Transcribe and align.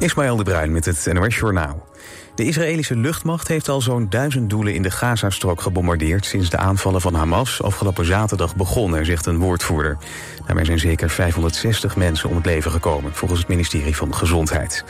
Ismaël 0.00 0.36
de 0.36 0.42
Bruin 0.42 0.72
met 0.72 0.84
het 0.84 1.08
NOS 1.12 1.36
Journaal. 1.36 1.86
De 2.34 2.44
Israëlische 2.44 2.96
luchtmacht 2.96 3.48
heeft 3.48 3.68
al 3.68 3.80
zo'n 3.80 4.06
duizend 4.08 4.50
doelen 4.50 4.74
in 4.74 4.82
de 4.82 4.90
Gazastrook 4.90 5.60
gebombardeerd... 5.60 6.26
sinds 6.26 6.50
de 6.50 6.56
aanvallen 6.56 7.00
van 7.00 7.14
Hamas 7.14 7.62
afgelopen 7.62 8.04
zaterdag 8.04 8.56
begonnen, 8.56 9.06
zegt 9.06 9.26
een 9.26 9.38
woordvoerder. 9.38 9.98
Daarbij 10.46 10.64
zijn 10.64 10.78
zeker 10.78 11.10
560 11.10 11.96
mensen 11.96 12.28
om 12.28 12.36
het 12.36 12.44
leven 12.46 12.70
gekomen, 12.70 13.14
volgens 13.14 13.40
het 13.40 13.48
ministerie 13.48 13.96
van 13.96 14.14
Gezondheid. 14.14 14.84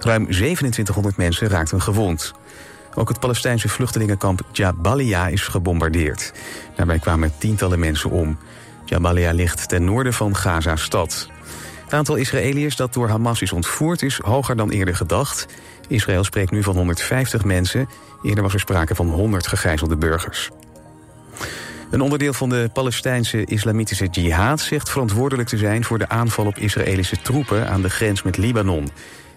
Ruim 0.00 0.24
2700 0.24 1.16
mensen 1.16 1.48
raakten 1.48 1.82
gewond. 1.82 2.32
Ook 2.94 3.08
het 3.08 3.20
Palestijnse 3.20 3.68
vluchtelingenkamp 3.68 4.40
Jabalia 4.52 5.28
is 5.28 5.46
gebombardeerd. 5.46 6.32
Daarbij 6.76 6.98
kwamen 6.98 7.32
tientallen 7.38 7.78
mensen 7.78 8.10
om. 8.10 8.38
Jabalia 8.84 9.32
ligt 9.32 9.68
ten 9.68 9.84
noorden 9.84 10.12
van 10.12 10.36
Gaza-stad. 10.36 11.28
Het 11.92 12.00
aantal 12.00 12.16
Israëliërs 12.16 12.76
dat 12.76 12.92
door 12.92 13.08
Hamas 13.08 13.42
is 13.42 13.52
ontvoerd 13.52 14.02
is 14.02 14.18
hoger 14.18 14.56
dan 14.56 14.70
eerder 14.70 14.96
gedacht. 14.96 15.46
Israël 15.88 16.24
spreekt 16.24 16.50
nu 16.50 16.62
van 16.62 16.76
150 16.76 17.44
mensen. 17.44 17.88
Eerder 18.22 18.42
was 18.42 18.52
er 18.52 18.60
sprake 18.60 18.94
van 18.94 19.08
100 19.08 19.46
gegijzelde 19.46 19.96
burgers. 19.96 20.50
Een 21.90 22.00
onderdeel 22.00 22.32
van 22.32 22.48
de 22.48 22.70
Palestijnse 22.72 23.44
islamitische 23.44 24.06
jihad 24.06 24.60
zegt 24.60 24.90
verantwoordelijk 24.90 25.48
te 25.48 25.56
zijn 25.56 25.84
voor 25.84 25.98
de 25.98 26.08
aanval 26.08 26.46
op 26.46 26.58
Israëlische 26.58 27.16
troepen 27.16 27.68
aan 27.68 27.82
de 27.82 27.90
grens 27.90 28.22
met 28.22 28.36
Libanon. 28.36 28.88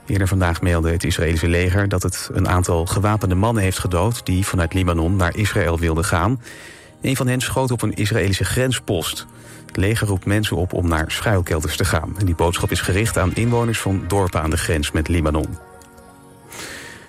Eerder 0.06 0.28
vandaag 0.28 0.62
meldde 0.62 0.92
het 0.92 1.04
Israëlische 1.04 1.48
leger 1.48 1.90
dat 1.90 2.04
het 2.04 2.30
een 2.34 2.48
aantal 2.48 2.86
gewapende 2.86 3.36
mannen 3.36 3.64
heeft 3.64 3.80
gedood 3.80 4.26
die 4.26 4.46
vanuit 4.46 4.74
Libanon 4.74 5.16
naar 5.16 5.38
Israël 5.38 5.80
wilden 5.80 6.06
gaan. 6.06 6.42
Een 7.02 7.16
van 7.16 7.28
hen 7.28 7.42
schoot 7.42 7.72
op 7.72 7.82
een 7.82 7.96
Israëlische 7.96 8.46
grenspost. 8.46 9.26
Het 9.76 9.84
leger 9.84 10.08
roept 10.08 10.26
mensen 10.26 10.58
op 10.58 10.74
om 10.74 10.88
naar 10.88 11.12
schuilkelders 11.12 11.78
te 11.78 11.86
gaan. 11.86 12.16
En 12.20 12.26
die 12.26 12.36
boodschap 12.36 12.72
is 12.72 12.82
gericht 12.82 13.18
aan 13.18 13.36
inwoners 13.36 13.80
van 13.80 14.04
dorpen 14.08 14.42
aan 14.42 14.50
de 14.50 14.58
grens 14.58 14.92
met 14.92 15.08
Libanon. 15.08 15.58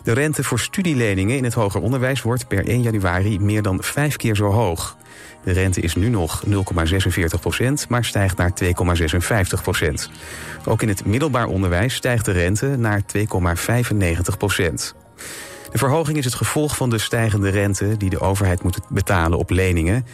De 0.02 0.12
rente 0.12 0.44
voor 0.44 0.58
studieleningen 0.58 1.36
in 1.36 1.44
het 1.44 1.54
hoger 1.54 1.80
onderwijs 1.80 2.22
wordt 2.22 2.48
per 2.48 2.66
1 2.68 2.82
januari 2.82 3.38
meer 3.38 3.62
dan 3.62 3.82
vijf 3.82 4.16
keer 4.16 4.36
zo 4.36 4.50
hoog. 4.50 4.96
De 5.44 5.52
rente 5.52 5.80
is 5.80 5.94
nu 5.94 6.08
nog 6.08 6.42
0,46 6.46 6.52
procent, 7.40 7.88
maar 7.88 8.04
stijgt 8.04 8.36
naar 8.36 8.52
2,56 8.64 9.62
procent. 9.62 10.10
Ook 10.64 10.82
in 10.82 10.88
het 10.88 11.06
middelbaar 11.06 11.46
onderwijs 11.46 11.94
stijgt 11.94 12.24
de 12.24 12.32
rente 12.32 12.66
naar 12.66 13.02
2,95 13.16 14.36
procent. 14.38 14.94
De 15.72 15.78
verhoging 15.78 16.18
is 16.18 16.24
het 16.24 16.34
gevolg 16.34 16.76
van 16.76 16.90
de 16.90 16.98
stijgende 16.98 17.48
rente 17.48 17.96
die 17.96 18.10
de 18.10 18.20
overheid 18.20 18.62
moet 18.62 18.78
betalen 18.88 19.38
op 19.38 19.50
leningen. 19.50 20.06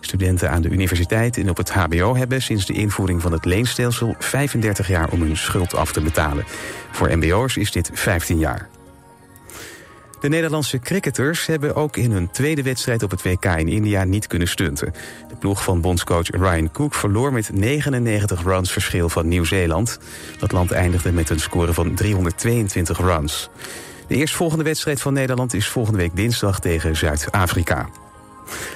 Studenten 0.00 0.50
aan 0.50 0.62
de 0.62 0.68
universiteit 0.68 1.36
en 1.36 1.50
op 1.50 1.56
het 1.56 1.70
HBO 1.70 2.16
hebben 2.16 2.42
sinds 2.42 2.66
de 2.66 2.72
invoering 2.72 3.22
van 3.22 3.32
het 3.32 3.44
leenstelsel 3.44 4.14
35 4.18 4.88
jaar 4.88 5.10
om 5.10 5.20
hun 5.20 5.36
schuld 5.36 5.74
af 5.74 5.92
te 5.92 6.00
betalen. 6.00 6.44
Voor 6.90 7.16
MBO's 7.16 7.56
is 7.56 7.70
dit 7.70 7.90
15 7.92 8.38
jaar. 8.38 8.68
De 10.20 10.28
Nederlandse 10.28 10.78
cricketers 10.78 11.46
hebben 11.46 11.74
ook 11.74 11.96
in 11.96 12.10
hun 12.10 12.30
tweede 12.30 12.62
wedstrijd 12.62 13.02
op 13.02 13.10
het 13.10 13.22
WK 13.22 13.44
in 13.44 13.68
India 13.68 14.04
niet 14.04 14.26
kunnen 14.26 14.48
stunten. 14.48 14.92
De 15.28 15.36
ploeg 15.36 15.62
van 15.62 15.80
bondscoach 15.80 16.30
Ryan 16.30 16.70
Cook 16.70 16.94
verloor 16.94 17.32
met 17.32 17.50
99 17.52 18.42
runs 18.42 18.72
verschil 18.72 19.08
van 19.08 19.28
Nieuw-Zeeland. 19.28 19.98
Dat 20.38 20.52
land 20.52 20.70
eindigde 20.70 21.12
met 21.12 21.30
een 21.30 21.40
score 21.40 21.72
van 21.72 21.94
322 21.94 22.98
runs. 22.98 23.48
De 24.06 24.14
eerstvolgende 24.14 24.64
wedstrijd 24.64 25.00
van 25.00 25.12
Nederland 25.12 25.54
is 25.54 25.68
volgende 25.68 25.98
week 25.98 26.16
dinsdag 26.16 26.60
tegen 26.60 26.96
Zuid-Afrika. 26.96 27.88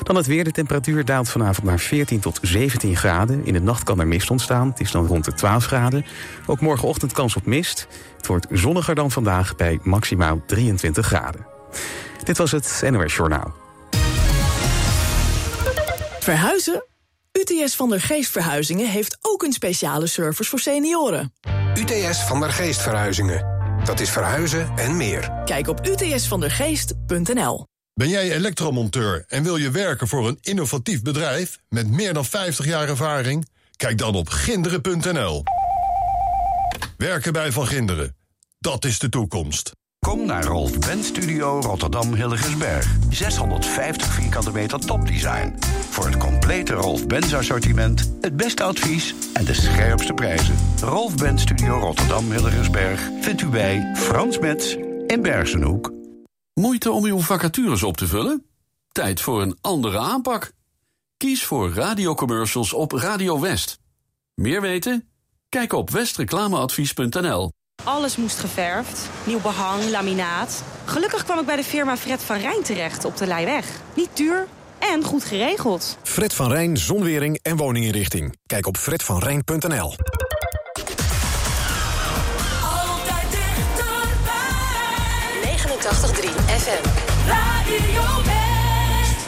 Dan 0.02 0.16
het 0.16 0.26
weer. 0.26 0.44
De 0.44 0.52
temperatuur 0.52 1.04
daalt 1.04 1.28
vanavond 1.28 1.66
naar 1.66 1.78
14 1.78 2.20
tot 2.20 2.38
17 2.42 2.96
graden. 2.96 3.44
In 3.46 3.52
de 3.52 3.60
nacht 3.60 3.82
kan 3.82 4.00
er 4.00 4.06
mist 4.06 4.30
ontstaan. 4.30 4.68
Het 4.68 4.80
is 4.80 4.90
dan 4.90 5.06
rond 5.06 5.24
de 5.24 5.32
12 5.32 5.64
graden. 5.64 6.04
Ook 6.46 6.60
morgenochtend 6.60 7.12
kans 7.12 7.36
op 7.36 7.46
mist. 7.46 7.86
Het 8.16 8.26
wordt 8.26 8.46
zonniger 8.50 8.94
dan 8.94 9.10
vandaag 9.10 9.56
bij 9.56 9.78
maximaal 9.82 10.42
23 10.46 11.06
graden. 11.06 11.46
Dit 12.24 12.38
was 12.38 12.50
het 12.50 12.82
NOS 12.90 13.16
Journaal. 13.16 13.52
Verhuizen? 16.20 16.84
UTS 17.32 17.76
van 17.76 17.88
der 17.88 18.00
Geest 18.00 18.30
Verhuizingen 18.30 18.88
heeft 18.88 19.18
ook 19.20 19.42
een 19.42 19.52
speciale 19.52 20.06
service 20.06 20.50
voor 20.50 20.58
senioren. 20.58 21.32
UTS 21.78 22.24
van 22.24 22.40
der 22.40 22.52
Geest 22.52 22.82
Verhuizingen. 22.82 23.58
Dat 23.84 24.00
is 24.00 24.10
verhuizen 24.10 24.72
en 24.76 24.96
meer. 24.96 25.42
Kijk 25.44 25.68
op 25.68 25.86
utsvandergeest.nl. 25.86 27.69
Ben 27.94 28.08
jij 28.08 28.32
elektromonteur 28.32 29.24
en 29.28 29.42
wil 29.42 29.56
je 29.56 29.70
werken 29.70 30.08
voor 30.08 30.28
een 30.28 30.38
innovatief 30.40 31.02
bedrijf 31.02 31.58
met 31.68 31.90
meer 31.90 32.14
dan 32.14 32.24
50 32.24 32.64
jaar 32.66 32.88
ervaring? 32.88 33.48
Kijk 33.76 33.98
dan 33.98 34.14
op 34.14 34.28
ginderen.nl. 34.28 35.42
Werken 36.96 37.32
bij 37.32 37.52
Van 37.52 37.66
Ginderen. 37.66 38.16
Dat 38.58 38.84
is 38.84 38.98
de 38.98 39.08
toekomst. 39.08 39.72
Kom 40.06 40.26
naar 40.26 40.44
Rolf 40.44 40.78
Benz 40.78 41.06
Studio 41.06 41.60
Rotterdam 41.60 42.14
Hilligensberg. 42.14 42.86
650 43.10 44.12
vierkante 44.12 44.52
meter 44.52 44.80
topdesign. 44.80 45.54
Voor 45.90 46.06
het 46.06 46.16
complete 46.16 46.72
Rolf 46.74 47.06
Benz 47.06 47.34
assortiment, 47.34 48.12
het 48.20 48.36
beste 48.36 48.62
advies 48.62 49.14
en 49.32 49.44
de 49.44 49.54
scherpste 49.54 50.12
prijzen. 50.12 50.54
Rolf 50.80 51.14
Benz 51.14 51.42
Studio 51.42 51.78
Rotterdam 51.78 52.30
Hilligensberg 52.30 53.00
vindt 53.20 53.42
u 53.42 53.46
bij 53.46 53.90
Frans 53.96 54.38
Metz 54.38 54.74
in 55.06 55.22
Bergenhoek. 55.22 55.99
Moeite 56.60 56.90
om 56.90 57.04
uw 57.04 57.18
vacatures 57.18 57.82
op 57.82 57.96
te 57.96 58.06
vullen? 58.06 58.44
Tijd 58.92 59.20
voor 59.20 59.42
een 59.42 59.58
andere 59.60 59.98
aanpak. 59.98 60.52
Kies 61.16 61.44
voor 61.44 61.72
radiocommercials 61.72 62.72
op 62.72 62.92
Radio 62.92 63.40
West. 63.40 63.78
Meer 64.34 64.60
weten? 64.60 65.08
Kijk 65.48 65.72
op 65.72 65.90
westreclameadvies.nl. 65.90 67.52
Alles 67.84 68.16
moest 68.16 68.38
geverfd. 68.38 69.08
Nieuw 69.24 69.40
behang, 69.40 69.90
laminaat. 69.90 70.62
Gelukkig 70.84 71.24
kwam 71.24 71.38
ik 71.38 71.46
bij 71.46 71.56
de 71.56 71.64
firma 71.64 71.96
Fred 71.96 72.22
van 72.22 72.36
Rijn 72.36 72.62
terecht 72.62 73.04
op 73.04 73.16
de 73.16 73.26
Leiweg. 73.26 73.66
Niet 73.94 74.10
duur 74.14 74.46
en 74.78 75.04
goed 75.04 75.24
geregeld. 75.24 75.98
Fred 76.02 76.34
van 76.34 76.50
Rijn, 76.50 76.76
zonwering 76.76 77.38
en 77.42 77.56
woninginrichting. 77.56 78.36
Kijk 78.46 78.66
op 78.66 78.76
fredvanrijn.nl. 78.76 79.94
89.3 85.80 86.28
FM. 86.60 86.82
Radio 87.32 88.04
West. 88.28 89.18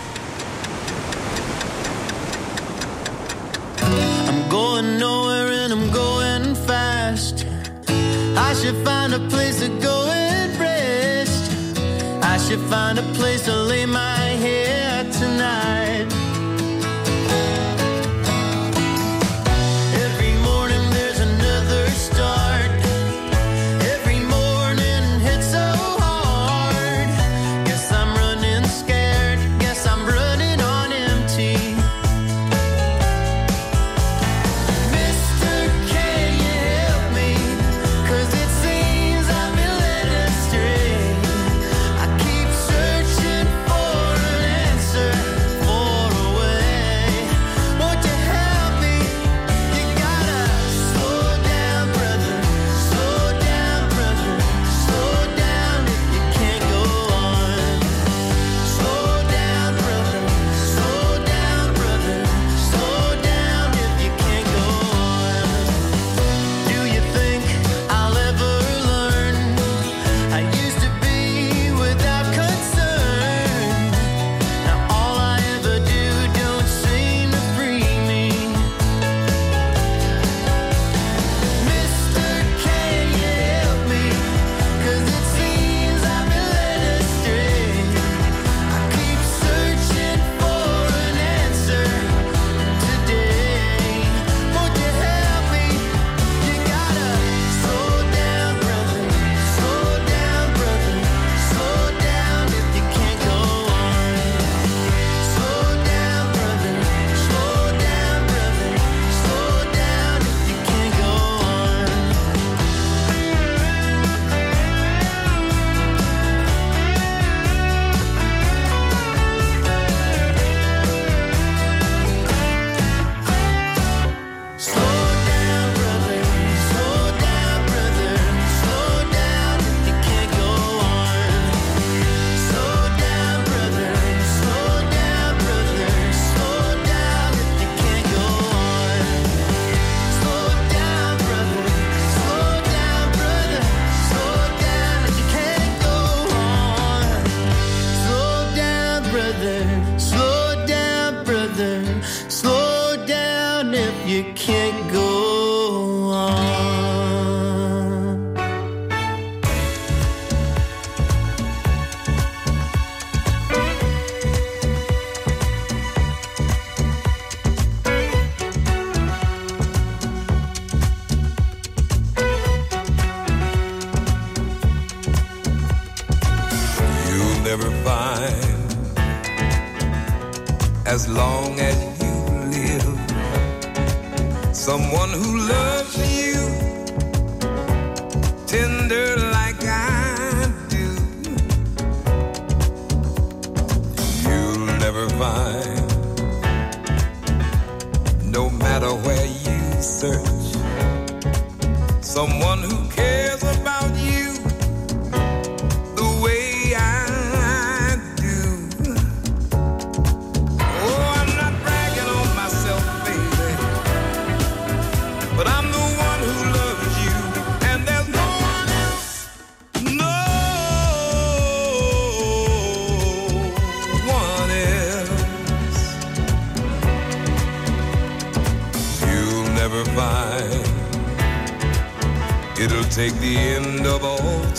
I'm 4.28 4.50
going 4.50 4.98
nowhere 4.98 5.48
and 5.48 5.72
I'm 5.72 5.90
going 5.90 6.54
fast. 6.54 7.46
I 8.36 8.52
should 8.52 8.76
find 8.84 9.14
a 9.14 9.20
place 9.30 9.60
to 9.60 9.68
go 9.80 10.10
and 10.10 10.60
rest. 10.60 11.50
I 12.22 12.36
should 12.36 12.60
find 12.68 12.98
a 12.98 13.06
place 13.14 13.46
to 13.46 13.56
lay 13.56 13.86
my 13.86 14.18
head 14.44 15.10
tonight. 15.10 15.81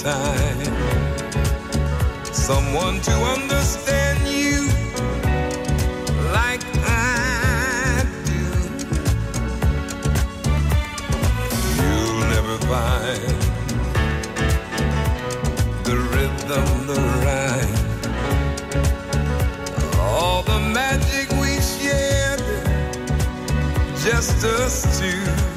time. 0.03 0.59
Someone 2.33 2.99
to 2.99 3.11
understand 3.11 4.19
you 4.27 4.67
like 6.33 6.61
I 6.83 8.03
do. 8.25 8.43
You'll 11.79 12.19
never 12.35 12.57
find 12.67 13.35
the 15.85 15.95
rhythm, 16.11 16.67
the 16.85 16.99
rhyme, 17.23 17.77
all 20.01 20.43
the 20.43 20.59
magic 20.59 21.29
we 21.39 21.61
shared, 21.61 22.43
just 24.03 24.43
us 24.43 24.99
two. 24.99 25.52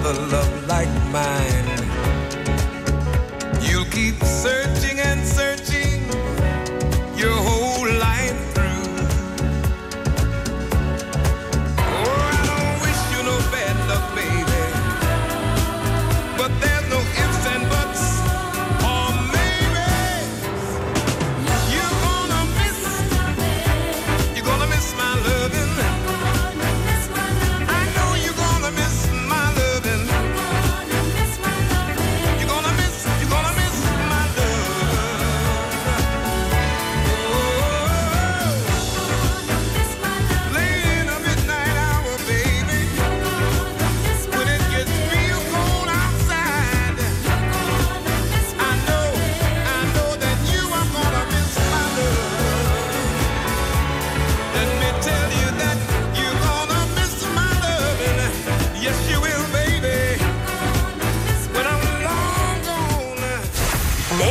another 0.00 0.26
love 0.28 0.66
like 0.66 0.88
mine. 1.12 1.49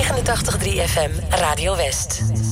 89.3 0.09 0.81
FM 0.81 1.11
Radio 1.39 1.75
West. 1.75 2.48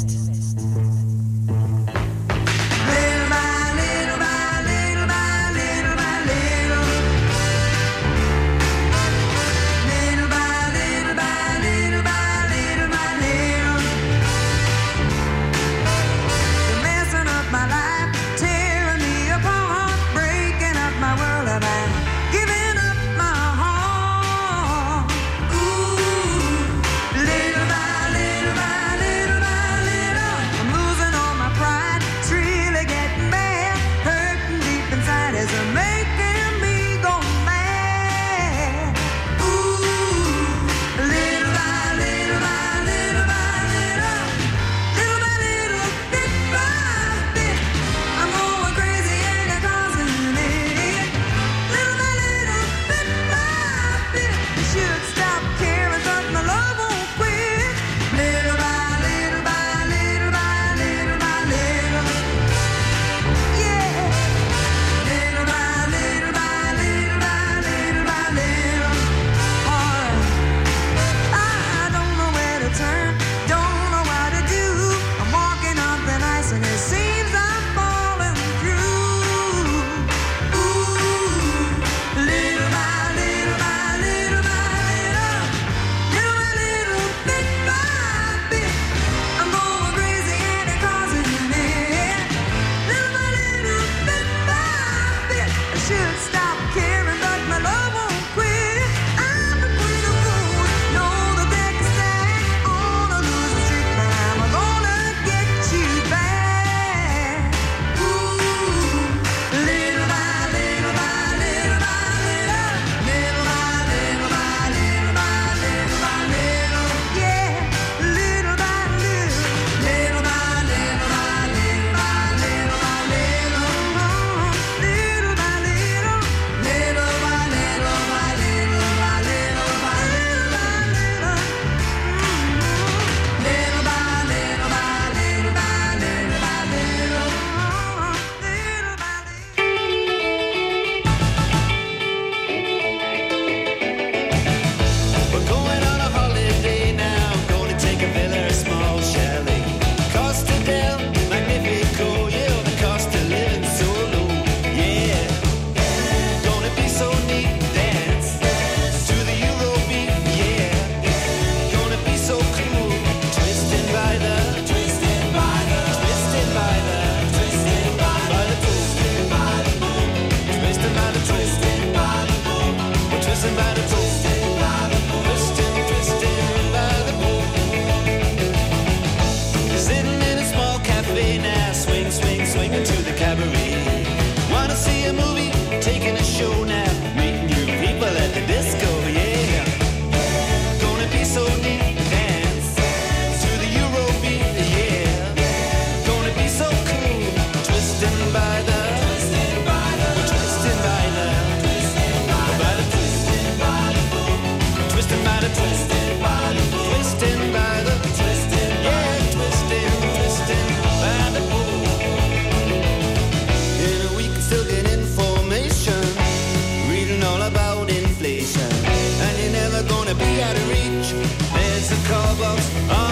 There's 221.09 221.89
a 221.91 222.07
call 222.09 223.06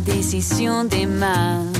decisión 0.00 0.88
de 0.88 1.06
más. 1.06 1.71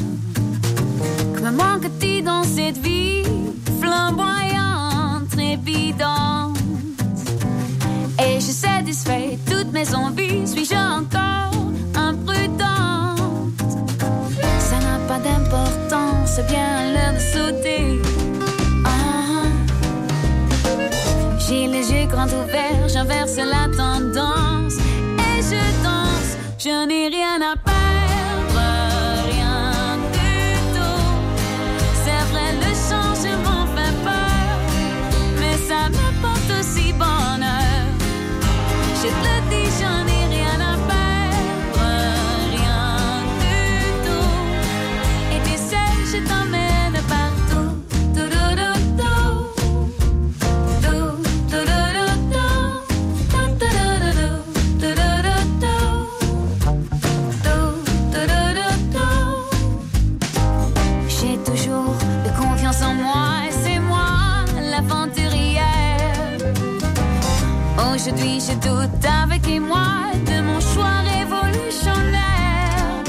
aujourd'hui 68.03 68.41
je 68.41 68.55
doute 68.55 69.05
avec 69.23 69.47
moi 69.61 70.11
de 70.27 70.41
mon 70.43 70.61
choix 70.61 70.99
révolutionnaire. 71.15 73.03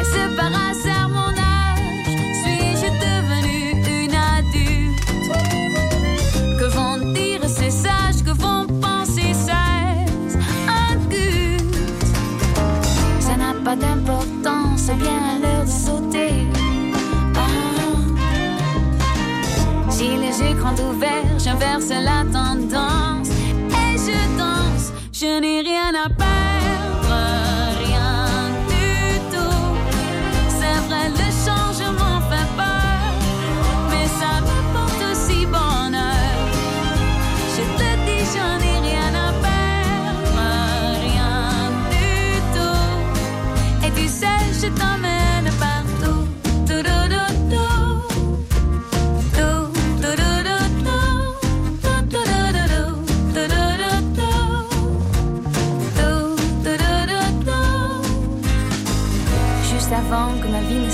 Est-ce 0.00 0.36
par 0.36 0.52
hasard 0.68 1.08
mon 1.08 1.30
âge 1.30 2.16
Suis-je 2.42 2.88
devenue 3.06 3.70
une 4.04 4.16
adulte? 4.36 5.32
Que 6.58 6.66
vont 6.76 7.12
dire 7.14 7.40
ces 7.48 7.70
sages 7.70 8.22
Que 8.24 8.32
vont 8.32 8.66
penser 8.80 9.32
ces 9.32 10.36
adultes 10.90 11.74
Ça 13.20 13.36
n'a 13.36 13.54
pas 13.64 13.76
d'importance, 13.76 14.80
c'est 14.86 14.98
bien 14.98 15.20
à 15.32 15.38
l'heure 15.42 15.64
de 15.64 15.70
sauter. 15.70 16.46
J'ai 19.98 20.16
les 20.16 20.40
yeux 20.40 20.56
ouverts, 20.90 21.38
j'inverse 21.38 21.88
la 21.88 22.24
tendance 22.30 23.01
je 25.22 25.38
n'ai 25.38 25.60
rien 25.60 25.94
à 25.94 26.08
perdre. 26.08 26.51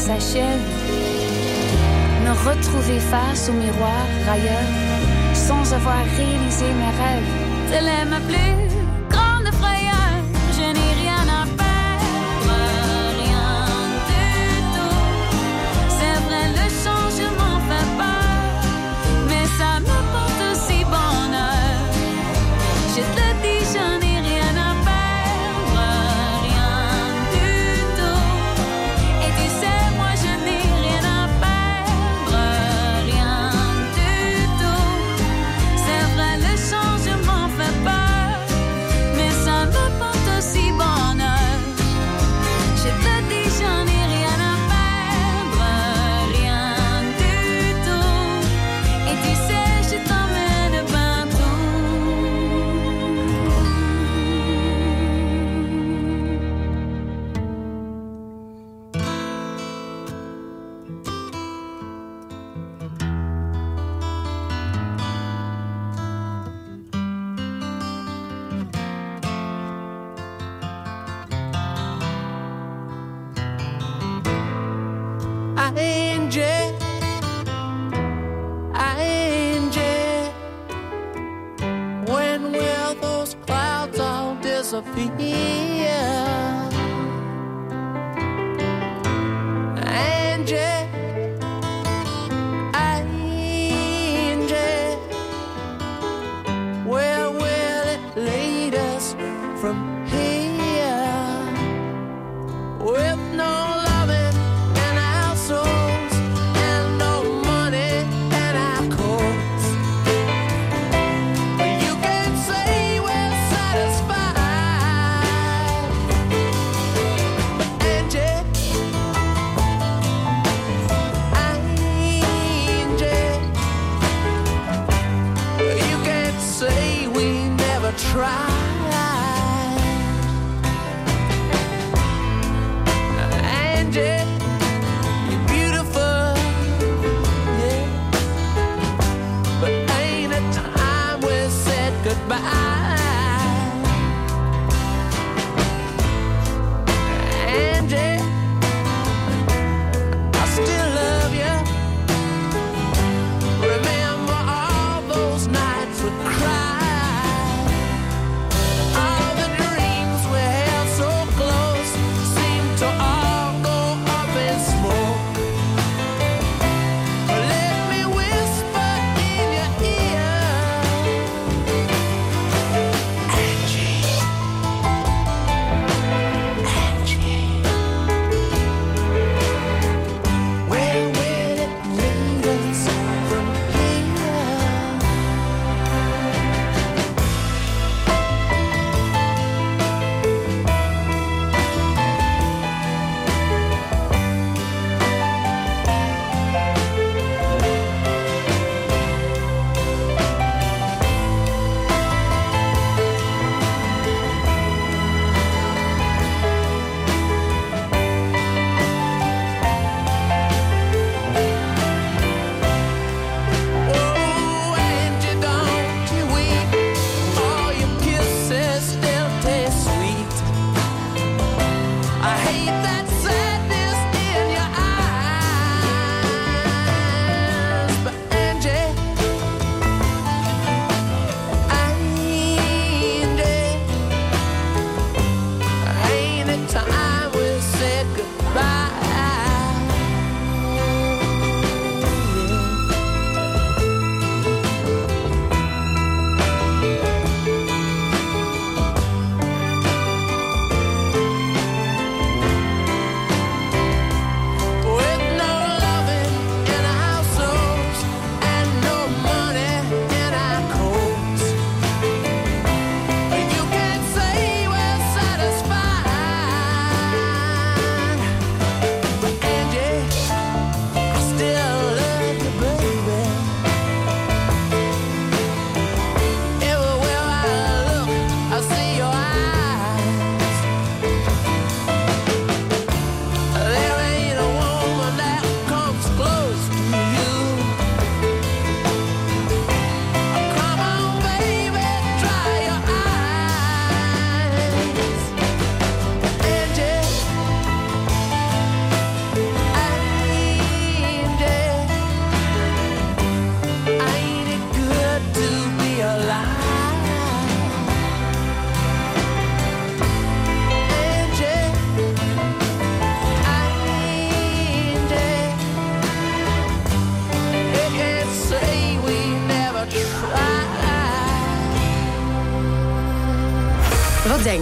s'achève. 0.09 0.65
Me 2.25 2.33
retrouver 2.49 2.99
face 2.99 3.51
au 3.51 3.53
miroir 3.53 4.07
ailleurs, 4.35 4.73
sans 5.35 5.75
avoir 5.75 6.03
réalisé 6.17 6.65
mes 6.81 6.93
rêves. 7.01 7.33
Te 7.71 7.79
l'aime 7.87 8.19
plus. 8.27 8.68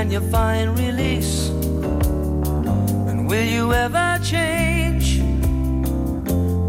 Can 0.00 0.10
you 0.10 0.22
find 0.30 0.78
release? 0.78 1.50
And 3.10 3.28
will 3.28 3.44
you 3.44 3.74
ever 3.74 4.18
change? 4.24 5.20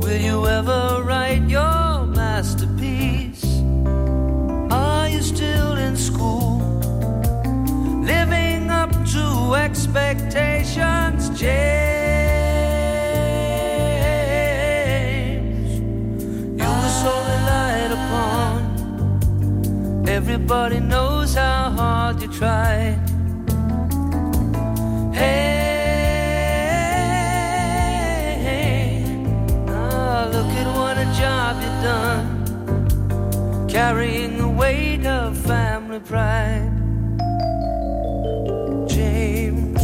Will 0.03 0.19
you 0.19 0.45
ever 0.47 1.01
write 1.01 1.43
your 1.47 2.05
masterpiece? 2.07 3.45
Are 4.69 5.07
you 5.07 5.21
still 5.21 5.77
in 5.77 5.95
school? 5.95 6.59
Living 8.03 8.69
up 8.69 8.91
to 9.13 9.55
expectations, 9.55 11.29
James. 11.29 11.79
You 16.59 16.67
were 16.81 16.95
so 17.03 17.13
relied 17.31 17.91
upon. 17.93 18.59
Everybody 20.09 20.81
knows 20.81 21.33
how 21.35 21.69
hard 21.69 22.21
you 22.21 22.27
tried. 22.27 23.00
Carrying 33.83 34.37
the 34.37 34.47
weight 34.47 35.03
of 35.07 35.35
family 35.35 35.99
pride. 36.11 36.71
James, 38.87 39.83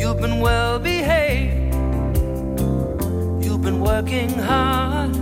you've 0.00 0.20
been 0.20 0.40
well 0.40 0.80
behaved, 0.80 1.72
you've 3.44 3.62
been 3.62 3.80
working 3.80 4.30
hard, 4.50 5.12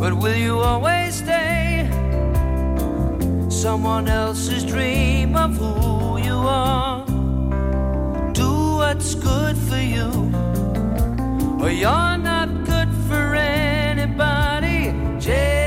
but 0.00 0.12
will 0.22 0.40
you 0.46 0.58
always 0.58 1.14
stay? 1.24 1.88
Someone 3.48 4.06
else's 4.06 4.64
dream 4.66 5.34
of 5.34 5.56
who 5.56 6.18
you 6.28 6.38
are. 6.68 7.06
Do 8.42 8.50
what's 8.80 9.14
good 9.14 9.56
for 9.68 9.82
you, 9.96 10.10
or 11.62 11.70
you're 11.70 12.18
not 12.32 12.48
good 12.72 12.90
for 13.08 13.34
anybody. 13.34 14.78
James. 15.18 15.61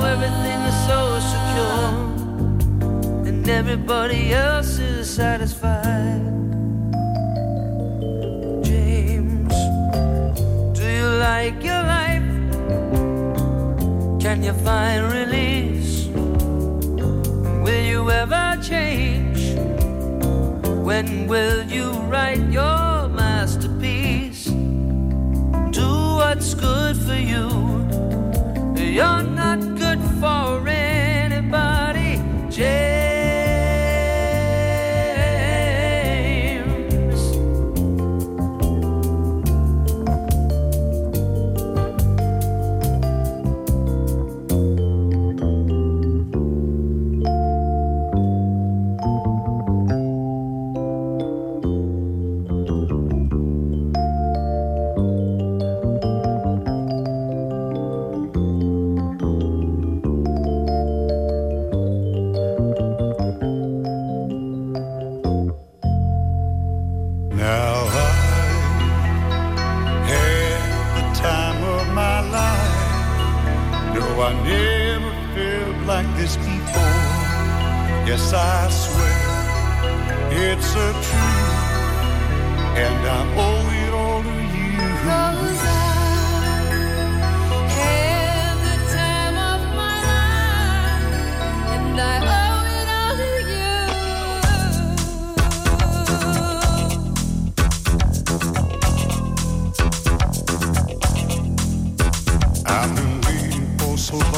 everything 0.03 0.59
is 0.71 0.77
so 0.87 1.19
secure 1.33 1.89
and 3.27 3.47
everybody 3.49 4.33
else 4.33 4.79
is 4.79 5.09
satisfied. 5.09 6.21
James, 8.63 9.55
do 10.77 10.85
you 10.99 11.07
like 11.29 11.63
your 11.63 11.83
life? 11.95 12.29
Can 14.21 14.43
you 14.43 14.53
find 14.53 15.11
release? 15.11 16.07
Will 17.65 17.83
you 17.83 18.09
ever 18.09 18.57
change? 18.61 19.10
When 20.91 21.25
will 21.25 21.63
you 21.71 21.89
write 22.11 22.51
your 22.51 23.07
masterpiece? 23.07 24.43
Do 25.79 25.89
what's 26.19 26.53
good 26.53 26.97
for 26.97 27.15
you. 27.15 27.47
You're 28.75 29.23
not 29.23 29.59
good 29.77 30.01
for 30.19 30.67
anybody, 30.67 30.80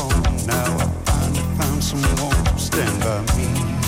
long. 0.09 0.45
Now 0.45 0.77
I 0.77 0.85
finally 1.05 1.45
found 1.57 1.83
someone 1.83 2.45
to 2.45 2.59
stand 2.59 3.03
by 3.03 3.21
me. 3.37 3.82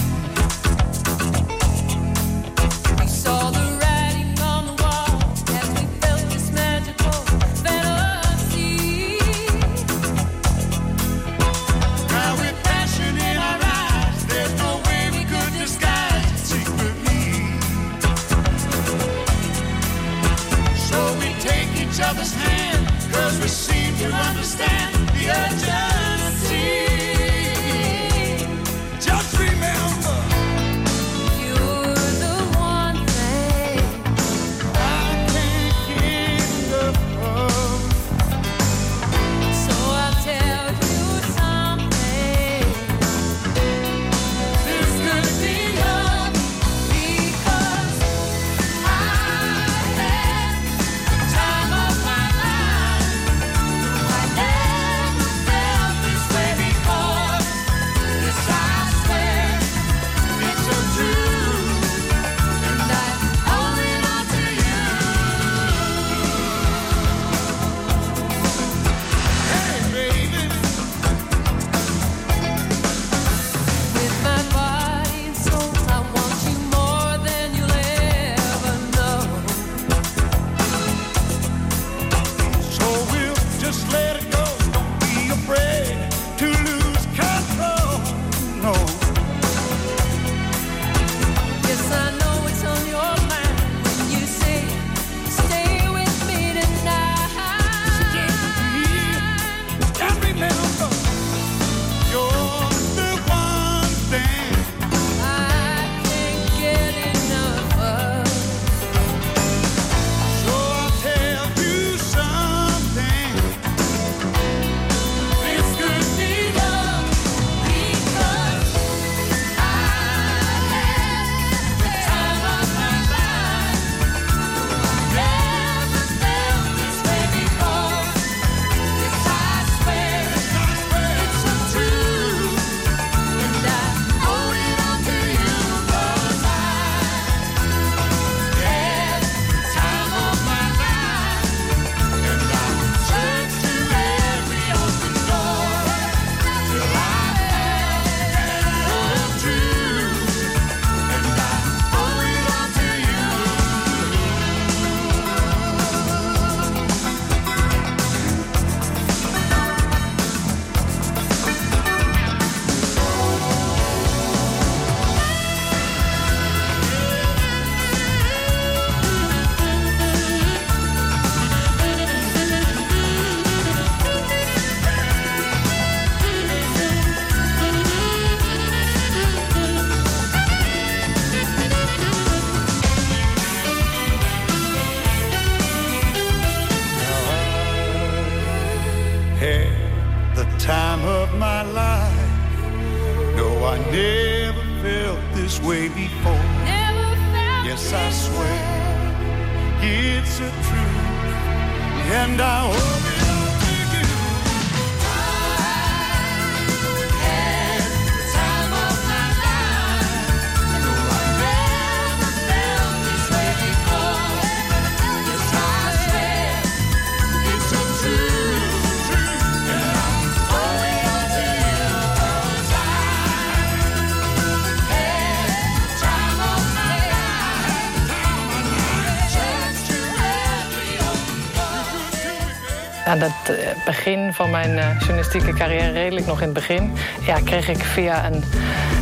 aan 233.16 233.22
het 233.22 233.58
eh, 233.58 233.86
begin 233.86 234.34
van 234.34 234.50
mijn 234.50 234.78
eh, 234.78 235.00
journalistieke 235.00 235.54
carrière, 235.54 235.92
redelijk 235.92 236.26
nog 236.26 236.38
in 236.38 236.46
het 236.46 236.54
begin, 236.54 236.94
ja, 237.26 237.40
kreeg 237.44 237.68
ik 237.68 237.84
via 237.84 238.26
een 238.26 238.44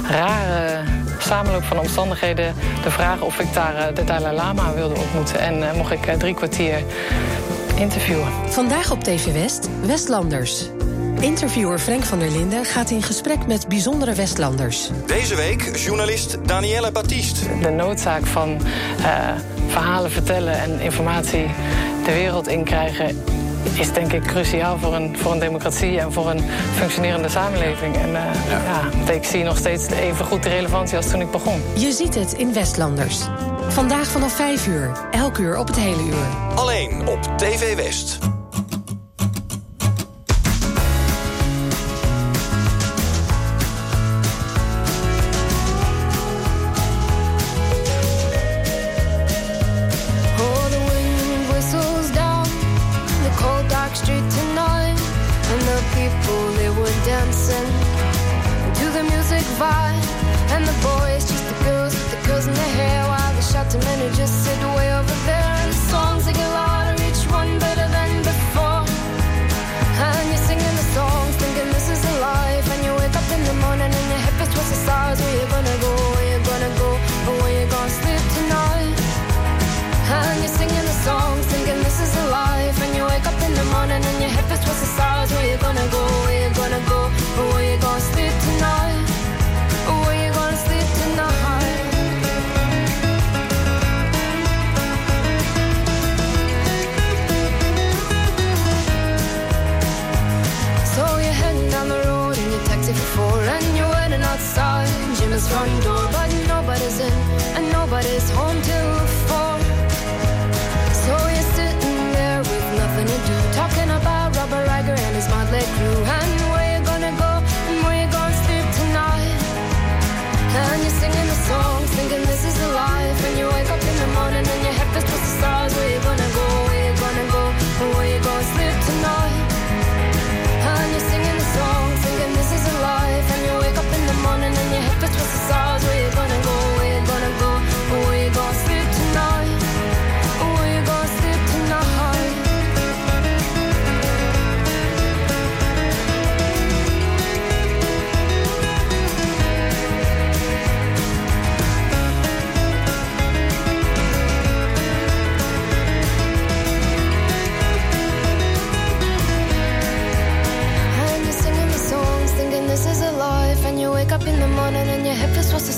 rare 0.10 0.84
samenloop 1.18 1.64
van 1.64 1.80
omstandigheden 1.80 2.54
de 2.84 2.92
vraag 2.92 3.22
of 3.22 3.40
ik 3.40 3.54
daar 3.54 3.76
eh, 3.76 3.96
de 3.96 4.04
Dalai 4.04 4.36
Lama 4.36 4.74
wilde 4.74 4.96
ontmoeten. 4.96 5.40
En 5.40 5.78
mocht 5.78 5.92
ik 5.92 6.20
drie 6.20 6.34
kwartier 6.34 6.84
interviewen. 7.76 8.28
Vandaag 8.46 8.92
op 8.92 9.04
TV 9.04 9.34
West, 9.34 9.70
Westlanders. 9.86 10.70
Interviewer 11.20 11.80
Frank 11.80 12.04
van 12.04 12.20
der 12.20 12.32
Linden 12.32 12.66
gaat 12.66 12.90
in 12.90 13.02
gesprek 13.02 13.48
met 13.48 13.68
bijzondere 13.68 14.14
Westlanders. 14.14 14.90
Deze 15.06 15.36
week 15.36 15.78
journalist 15.78 16.38
Danielle 16.46 16.92
Baptiste. 16.92 17.60
De 17.62 17.70
noodzaak 17.70 18.26
van 18.26 18.62
verhalen 19.68 20.12
vertellen 20.12 20.60
en 20.60 20.80
informatie 20.80 21.46
de 22.06 22.14
wereld 22.14 22.48
in 22.48 22.64
krijgen 22.64 23.24
is 23.74 23.94
denk 23.94 24.14
ik 24.14 24.24
cruciaal 24.24 24.78
voor 24.78 24.96
een, 24.96 25.18
voor 25.18 25.32
een 25.32 25.40
democratie 25.40 26.00
en 26.00 26.12
voor 26.12 26.30
een 26.30 26.42
functionerende 26.76 27.30
samenleving. 27.30 27.96
En 27.96 28.16
eh, 28.16 28.50
ja, 28.50 29.12
ik 29.12 29.24
zie 29.24 29.44
nog 29.44 29.58
steeds 29.58 29.88
even 29.88 30.26
goed 30.26 30.44
de 30.44 30.50
relevantie 30.50 30.98
als 30.98 31.10
toen 31.10 31.22
ik 31.22 31.32
begon. 31.32 31.62
Je 31.74 31.92
ziet 31.92 32.16
het 32.16 32.34
in 32.34 32.54
Westlanders. 32.54 33.20
Vandaag 33.68 34.08
vanaf 34.08 34.36
5 34.36 34.68
uur, 34.68 34.92
elk 35.12 35.38
uur 35.38 35.58
op 35.58 35.68
het 35.68 35.76
hele 35.76 36.04
uur. 36.04 36.56
Alleen 36.56 37.08
op 37.08 37.24
TV 37.38 37.76
West. 37.76 38.18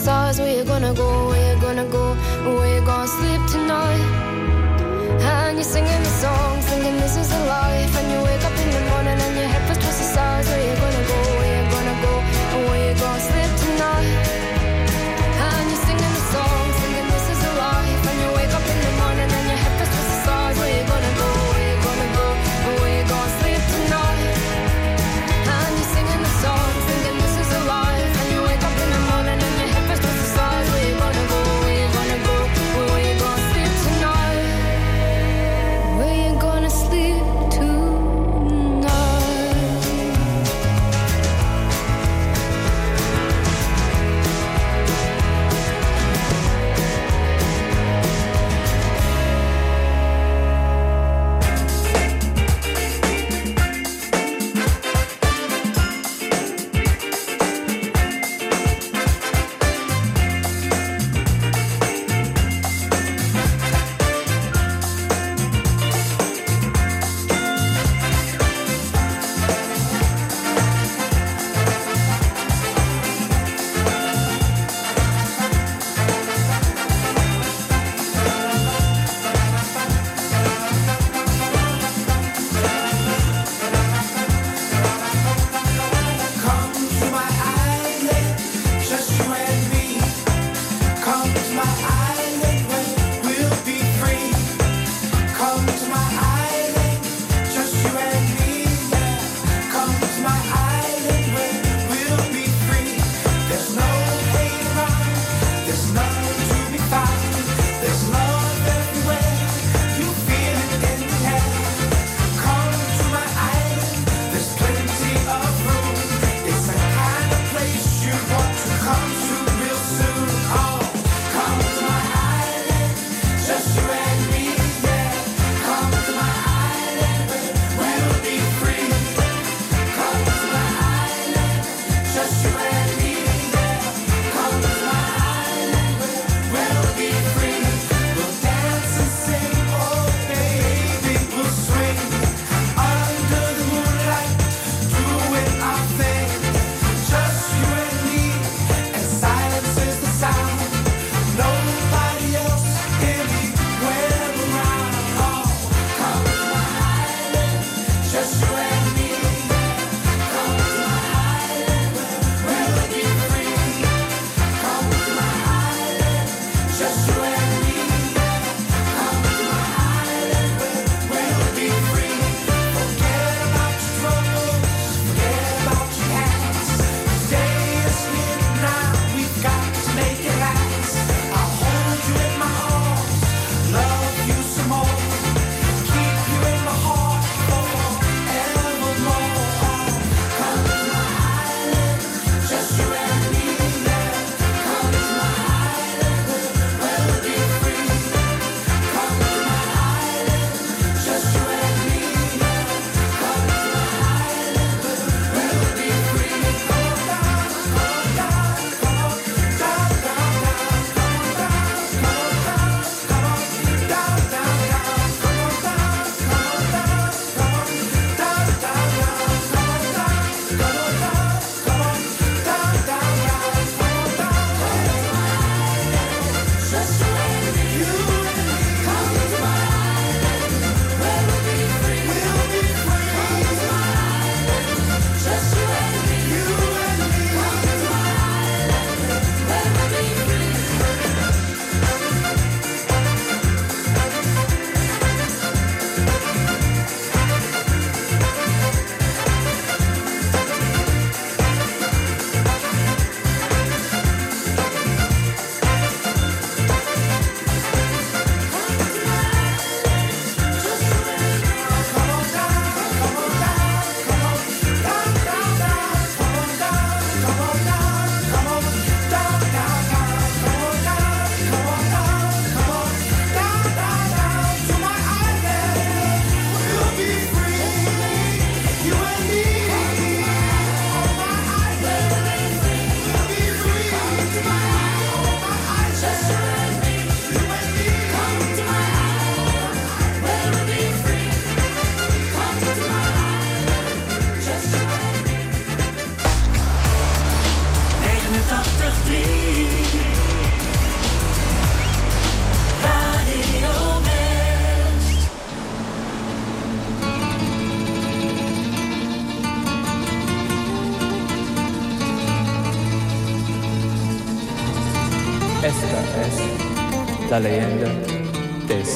stars, 0.05 0.39
where 0.39 0.55
you 0.55 0.63
gonna 0.63 0.93
go, 0.93 1.07
where 1.29 1.55
you 1.55 1.61
gonna 1.61 1.85
go? 1.85 2.04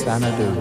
Xanadu. 0.10 0.59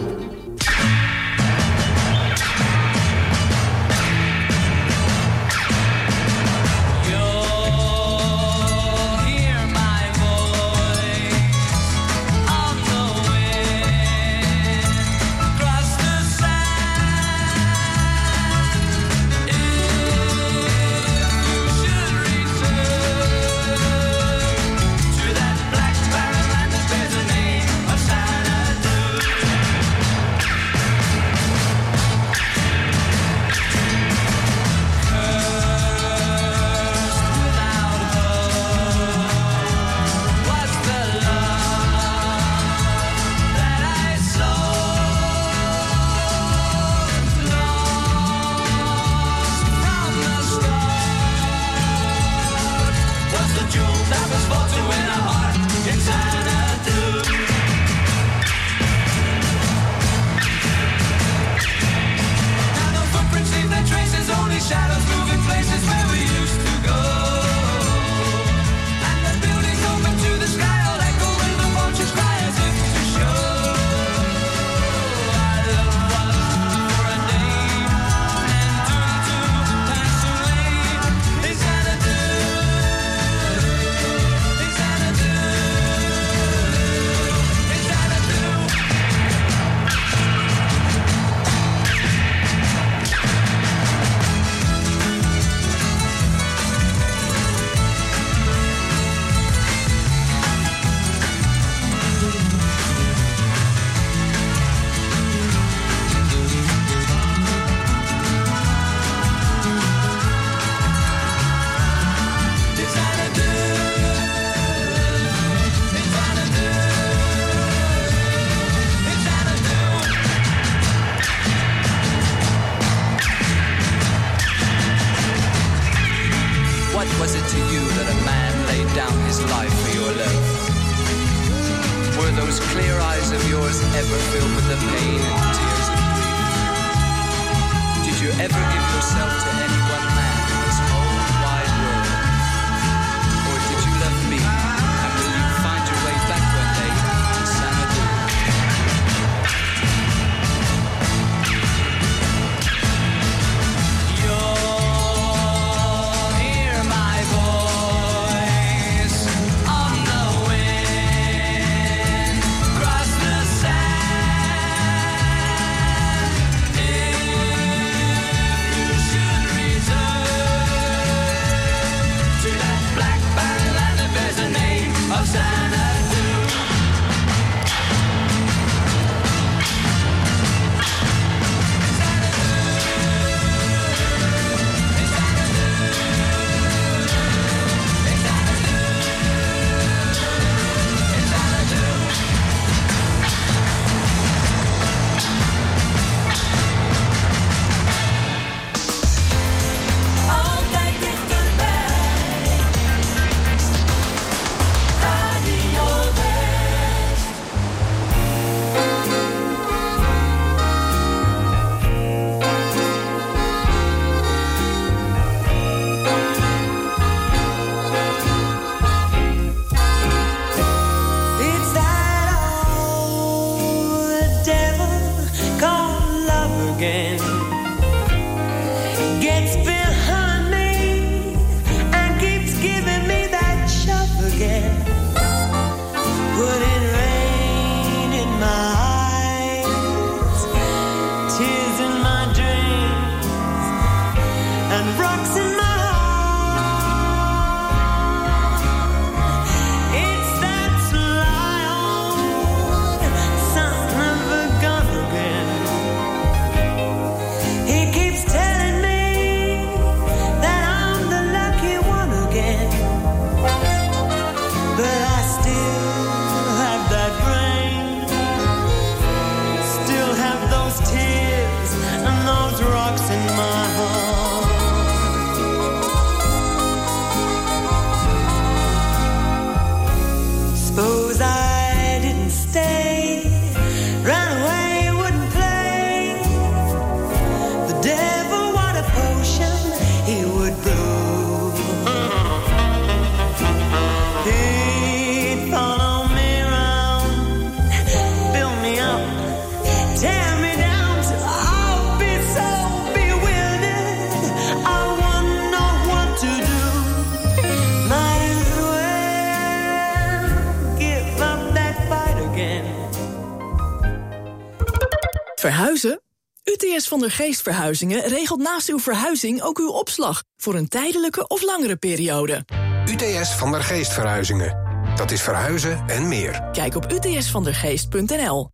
UTS 316.89 316.97
van 316.97 317.09
der 317.09 317.16
Geest 317.16 317.43
Verhuizingen 317.43 318.03
regelt 318.03 318.41
naast 318.41 318.68
uw 318.68 318.78
verhuizing 318.78 319.43
ook 319.43 319.59
uw 319.59 319.70
opslag 319.70 320.22
voor 320.36 320.55
een 320.55 320.68
tijdelijke 320.68 321.26
of 321.26 321.43
langere 321.43 321.76
periode. 321.76 322.45
UTS 322.86 323.34
van 323.34 323.53
der 323.53 323.62
Geest 323.62 323.93
Verhuizingen. 323.93 324.57
Dat 324.97 325.11
is 325.11 325.22
verhuizen 325.22 325.84
en 325.86 326.09
meer. 326.09 326.49
Kijk 326.53 326.74
op 326.74 326.93
utsvandergeest.nl. 326.93 328.51